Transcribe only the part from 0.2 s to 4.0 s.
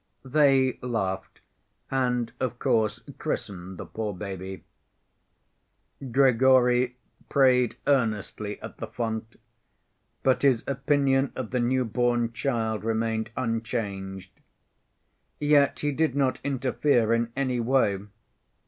They laughed, and of course christened the